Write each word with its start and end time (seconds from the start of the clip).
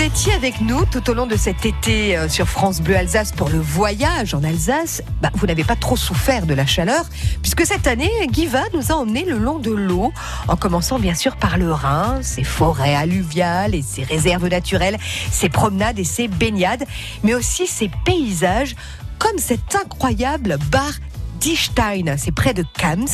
étiez 0.00 0.32
avec 0.32 0.60
nous 0.60 0.84
tout 0.84 1.08
au 1.10 1.14
long 1.14 1.26
de 1.26 1.36
cet 1.36 1.64
été 1.64 2.16
euh, 2.16 2.28
sur 2.28 2.48
France 2.48 2.80
Bleu 2.80 2.96
Alsace 2.96 3.32
pour 3.32 3.48
le 3.48 3.58
voyage 3.58 4.34
en 4.34 4.42
Alsace, 4.42 5.02
bah, 5.22 5.30
vous 5.34 5.46
n'avez 5.46 5.64
pas 5.64 5.76
trop 5.76 5.96
souffert 5.96 6.44
de 6.44 6.54
la 6.54 6.66
chaleur, 6.66 7.04
puisque 7.40 7.64
cette 7.64 7.86
année, 7.86 8.10
Guiva 8.30 8.62
nous 8.74 8.92
a 8.92 8.96
emmenés 8.96 9.24
le 9.24 9.38
long 9.38 9.58
de 9.58 9.70
l'eau, 9.70 10.12
en 10.48 10.56
commençant 10.56 10.98
bien 10.98 11.14
sûr 11.14 11.36
par 11.36 11.56
le 11.56 11.72
Rhin, 11.72 12.18
ses 12.22 12.44
forêts 12.44 12.94
alluviales 12.94 13.74
et 13.74 13.82
ses 13.82 14.02
réserves 14.02 14.48
naturelles, 14.48 14.98
ses 15.30 15.48
promenades 15.48 15.98
et 15.98 16.04
ses 16.04 16.28
baignades, 16.28 16.84
mais 17.22 17.34
aussi 17.34 17.66
ses 17.66 17.90
paysages, 18.04 18.76
comme 19.18 19.38
cet 19.38 19.76
incroyable 19.76 20.58
bar 20.70 20.92
d'Istein, 21.40 22.16
c'est 22.18 22.32
près 22.32 22.54
de 22.54 22.64
Kams. 22.76 23.06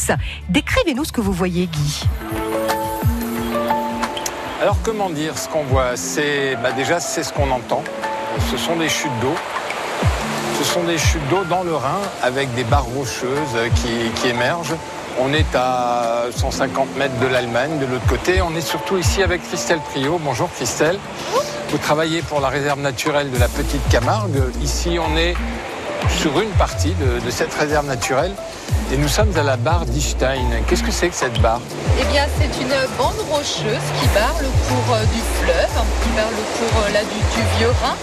Décrivez-nous 0.49 1.04
ce 1.04 1.12
que 1.12 1.21
vous 1.21 1.32
voyez, 1.32 1.67
Guy. 1.67 2.51
Alors 4.62 4.76
comment 4.84 5.11
dire 5.11 5.36
ce 5.36 5.48
qu'on 5.48 5.64
voit? 5.64 5.96
C'est 5.96 6.54
bah, 6.62 6.70
déjà 6.70 7.00
c'est 7.00 7.25
ce 7.25 7.32
qu'on 7.32 7.50
entend. 7.50 7.82
Ce 8.48 8.57
sont 8.57 8.76
des 8.76 8.89
chutes 8.89 9.11
d'eau. 9.20 9.34
Ce 10.57 10.62
sont 10.62 10.84
des 10.84 10.98
chutes 10.98 11.29
d'eau 11.30 11.43
dans 11.50 11.64
le 11.64 11.75
Rhin 11.75 11.98
avec 12.22 12.54
des 12.54 12.62
barres 12.62 12.84
rocheuses 12.84 13.58
qui, 13.75 14.29
émergent. 14.29 14.76
On 15.18 15.32
est 15.32 15.53
à 15.56 16.26
150 16.36 16.96
mètres 16.96 17.18
de 17.18 17.26
l'Allemagne, 17.26 17.80
de 17.80 17.86
l'autre 17.86 18.06
côté. 18.06 18.40
On 18.40 18.54
est 18.54 18.61
surtout 18.61 18.98
ici 18.98 19.20
avec 19.20 19.43
Christelle 19.43 19.80
Priot. 19.90 20.20
Bonjour 20.22 20.48
Christelle. 20.53 21.00
Vous 21.70 21.79
travaillez 21.79 22.22
pour 22.22 22.40
la 22.40 22.48
réserve 22.48 22.79
naturelle 22.79 23.32
de 23.32 23.39
la 23.39 23.48
Petite 23.48 23.82
Camargue. 23.89 24.42
Ici, 24.62 24.96
on 25.00 25.17
est 25.17 25.34
sur 26.11 26.40
une 26.40 26.50
partie 26.50 26.94
de, 26.94 27.30
cette 27.30 27.54
réserve 27.54 27.86
naturelle. 27.86 28.32
Et 28.92 28.96
nous 28.96 29.08
sommes 29.08 29.32
à 29.36 29.42
la 29.42 29.56
barre 29.56 29.86
d'Istein. 29.86 30.62
Qu'est-ce 30.68 30.82
que 30.82 30.90
c'est 30.90 31.08
que 31.08 31.14
cette 31.14 31.40
barre 31.40 31.61
Eh 32.00 32.05
bien, 32.12 32.27
c'est 32.38 32.61
une 32.61 32.75
bande 32.98 33.20
rocheuse 33.30 33.86
qui 34.00 34.06
barre 34.14 34.36
le 34.41 34.48
cours 34.69 34.94
euh, 34.94 35.05
du 35.06 35.22
fleuve, 35.41 35.75
qui 36.03 36.09
barre 36.11 36.31
le 36.31 36.44
cours 36.59 36.83
euh, 36.83 36.92
là, 36.92 37.00
du, 37.00 37.59
vieux 37.59 37.72
Rhin. 37.83 37.97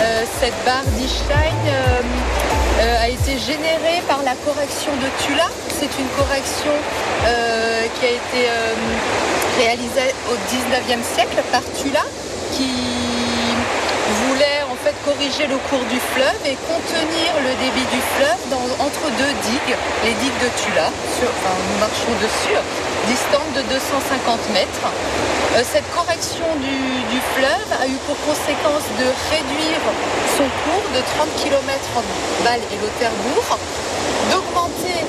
Euh, 0.00 0.24
cette 0.40 0.54
barre 0.64 0.84
d'Istein 0.96 1.36
a 2.80 3.08
été 3.08 3.38
générée 3.38 4.00
par 4.08 4.22
la 4.24 4.34
correction 4.46 4.92
de 4.92 5.24
Tula. 5.24 5.48
C'est 5.68 5.90
une 5.98 6.08
correction 6.16 6.72
qui 7.22 8.06
a 8.06 8.08
été 8.08 8.48
réalisée 9.58 10.14
au 10.30 10.34
19e 10.34 11.02
siècle 11.02 11.42
par 11.52 11.60
Tula, 11.76 12.00
qui 12.52 12.70
voulait 14.24 14.60
fait 14.84 14.96
corriger 15.04 15.46
le 15.46 15.56
cours 15.68 15.84
du 15.90 16.00
fleuve 16.12 16.40
et 16.46 16.56
contenir 16.64 17.30
du 18.20 18.68
entre 18.80 19.08
deux 19.16 19.32
digues, 19.48 19.76
les 20.04 20.12
digues 20.12 20.40
de 20.44 20.50
Tula, 20.60 20.88
enfin, 20.92 21.54
nous 21.56 21.78
marchons 21.80 22.12
dessus, 22.20 22.56
distantes 23.08 23.52
de 23.56 23.62
250 23.62 24.52
mètres. 24.52 24.88
Euh, 25.56 25.64
cette 25.64 25.88
correction 25.94 26.44
du, 26.60 27.20
fleuve 27.36 27.70
a 27.80 27.86
eu 27.86 27.96
pour 28.06 28.16
conséquence 28.26 28.84
de 28.98 29.06
réduire 29.32 29.84
son 30.36 30.44
cours 30.64 30.88
de 30.92 31.00
30 31.00 31.28
km 31.36 31.80
en 31.96 32.04
Bâle 32.44 32.60
et 32.60 32.76
Lauterbourg, 32.76 33.58
d'augmenter 34.30 35.00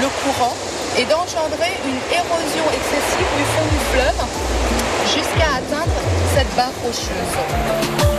le 0.00 0.08
courant 0.22 0.54
et 0.98 1.04
d'engendrer 1.04 1.74
une 1.84 2.00
érosion 2.14 2.66
excessive 2.70 3.30
du 3.38 3.44
fond 3.50 3.66
du 3.70 3.80
fleuve 3.90 4.22
jusqu'à 5.06 5.58
atteindre 5.58 5.98
cette 6.34 6.54
barre 6.54 6.74
rocheuse. 6.84 8.09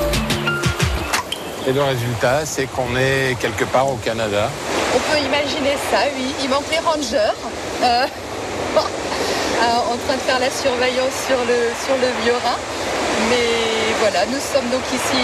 Et 1.68 1.74
le 1.74 1.84
résultat, 1.84 2.46
c'est 2.46 2.66
qu'on 2.66 2.96
est 2.98 3.38
quelque 3.40 3.66
part 3.66 3.88
au 3.88 3.98
Canada. 3.98 4.50
On 4.96 5.00
peut 5.00 5.20
imaginer 5.20 5.78
ça, 5.92 6.00
oui. 6.18 6.34
Il 6.44 6.50
manque 6.50 6.70
les 6.72 6.80
rangers. 6.80 7.38
Euh, 7.84 8.06
en 9.62 9.98
train 10.08 10.16
de 10.16 10.26
faire 10.26 10.40
la 10.40 10.50
surveillance 10.50 11.14
sur 11.28 11.38
le, 11.46 11.70
sur 11.86 11.96
le 12.02 12.10
vieux. 12.24 12.40
Mais 13.30 13.94
voilà, 14.00 14.26
nous 14.26 14.42
sommes 14.42 14.70
donc 14.72 14.82
ici 14.90 15.22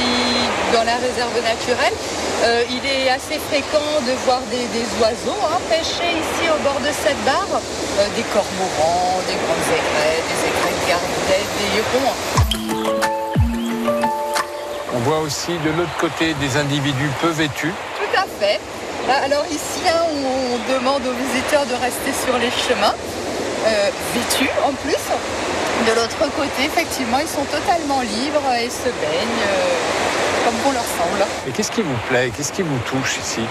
dans 0.73 0.83
la 0.83 0.97
réserve 1.02 1.33
naturelle. 1.42 1.97
Euh, 2.43 2.61
il 2.70 2.86
est 2.86 3.09
assez 3.09 3.39
fréquent 3.49 3.89
de 4.05 4.14
voir 4.26 4.42
des, 4.52 4.86
oiseaux 5.02 5.42
hein, 5.49 5.58
pêcher 5.70 6.21
ici 6.21 6.45
au 6.53 6.61
bord 6.61 6.80
de 6.81 6.93
cette 6.93 7.17
barre. 7.26 7.58
Euh, 7.58 8.05
des 8.15 8.26
cormorans, 8.30 9.17
des 9.26 9.37
grandes 9.42 9.67
aigrettes, 9.73 10.27
des 10.30 10.42
aigrettes 10.45 10.83
gardées, 10.86 11.45
des 11.58 11.81
hérons. 11.81 12.36
On 15.08 15.10
voit 15.10 15.20
aussi 15.20 15.56
de 15.64 15.72
l'autre 15.72 15.95
côté 16.02 16.34
des 16.34 16.58
individus 16.58 17.08
peu 17.22 17.30
vêtus. 17.30 17.72
Tout 17.95 18.20
à 18.20 18.26
fait. 18.42 18.60
Alors 19.08 19.45
ici, 19.50 19.80
hein, 19.88 20.04
on 20.04 20.73
demande 20.73 21.00
aux 21.08 21.16
visiteurs 21.16 21.66
de 21.66 21.76
rester 21.80 22.12
sur 22.12 22.38
les 22.38 22.52
chemins, 22.52 22.92
euh, 22.92 23.90
vêtus 24.14 24.52
en 24.68 24.73
plus. 24.84 25.00
De 25.88 25.95
l'autre 25.95 26.20
côté, 26.36 26.66
effectivement, 26.66 27.20
ils 27.20 27.28
sont 27.30 27.45
totalement 27.45 28.02
libres 28.02 28.52
et 28.60 28.68
se 28.68 28.92
baignent 29.00 29.48
euh, 29.48 30.44
comme 30.44 30.56
bon 30.66 30.72
leur 30.73 30.84
semble. 30.84 31.24
Et 31.48 31.52
qu'est-ce 31.52 31.72
qui 31.72 31.84
vous 31.84 32.00
plaît? 32.10 32.30
Qu'est-ce 32.36 32.52
qui 32.52 32.64
vous 32.64 32.80
touche 32.80 33.16
ici? 33.24 33.48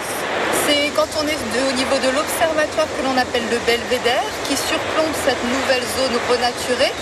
C'est 0.69 0.93
quand 0.95 1.09
on 1.17 1.25
est 1.25 1.41
au 1.41 1.73
niveau 1.73 1.97
de 2.05 2.13
l'observatoire 2.13 2.85
que 2.85 3.03
l'on 3.03 3.17
appelle 3.17 3.49
le 3.51 3.57
belvédère, 3.65 4.29
qui 4.45 4.59
surplombe 4.59 5.15
cette 5.25 5.41
nouvelle 5.41 5.87
zone 5.97 6.21
renaturée. 6.29 6.93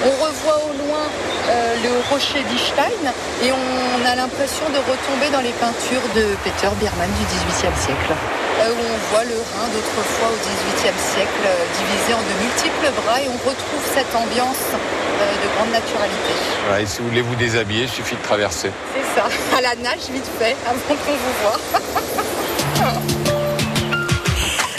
On 0.00 0.12
revoit 0.16 0.56
au 0.64 0.72
loin 0.80 1.04
euh, 1.50 1.76
le 1.84 1.92
rocher 2.08 2.40
d'Istein 2.48 3.04
et 3.44 3.52
on 3.52 4.00
a 4.08 4.14
l'impression 4.16 4.64
de 4.72 4.80
retomber 4.80 5.28
dans 5.30 5.44
les 5.44 5.52
peintures 5.60 6.00
de 6.16 6.24
Peter 6.40 6.72
Biermann 6.80 7.10
du 7.20 7.24
XVIIIe 7.28 7.76
siècle. 7.76 8.16
Euh, 8.16 8.72
où 8.72 8.80
on 8.80 8.98
voit 9.12 9.24
le 9.24 9.36
Rhin 9.36 9.68
d'autrefois 9.68 10.32
au 10.32 10.38
XVIIIe 10.40 10.96
siècle 10.96 11.44
euh, 11.44 11.52
divisé 11.76 12.14
en 12.16 12.22
de 12.24 12.34
multiples 12.40 12.88
bras 13.04 13.20
et 13.20 13.28
on 13.28 13.36
retrouve 13.44 13.84
cette 13.92 14.14
ambiance 14.16 14.72
de 15.20 15.48
grande 15.54 15.70
naturalité. 15.70 16.32
et 16.80 16.86
si 16.86 17.02
vous 17.02 17.08
voulez 17.08 17.20
vous 17.20 17.34
déshabiller, 17.34 17.82
il 17.82 17.90
suffit 17.90 18.16
de 18.16 18.22
traverser. 18.22 18.70
C'est 18.96 19.20
ça, 19.20 19.28
à 19.58 19.60
la 19.60 19.74
nage 19.76 20.08
vite 20.08 20.24
fait, 20.38 20.56
avant 20.64 20.96
qu'on 20.96 21.12
vous 21.12 21.36
voit. 21.44 21.79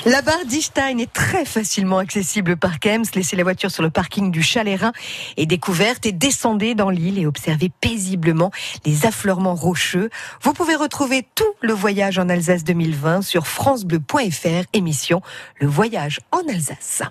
La 0.06 0.24
barre 0.24 0.46
d'Istein 0.46 0.98
est 0.98 1.14
très 1.14 1.46
facilement 1.46 2.00
accessible 2.00 2.58
par 2.58 2.80
Kems. 2.80 3.06
Laissez 3.14 3.36
la 3.36 3.44
voiture 3.44 3.70
sur 3.70 3.84
le 3.84 3.92
parking 3.92 4.32
du 4.32 4.42
Chalet-Rhin 4.42 4.94
et 5.38 5.46
découverte 5.46 6.08
et 6.08 6.12
descendez 6.12 6.74
dans 6.74 6.90
l'île 6.90 7.20
et 7.20 7.28
observez 7.28 7.70
paisiblement 7.70 8.50
les 8.84 9.06
affleurements 9.06 9.54
rocheux. 9.54 10.10
Vous 10.42 10.54
pouvez 10.54 10.76
retrouver 10.76 11.28
tout 11.36 11.54
le 11.62 11.74
voyage 11.74 12.18
en 12.18 12.30
Alsace 12.30 12.64
2020 12.64 13.22
sur 13.22 13.46
francebleu.fr 13.46 14.66
émission 14.74 15.22
Le 15.60 15.68
voyage 15.68 16.20
en 16.32 16.42
Alsace. 16.50 17.04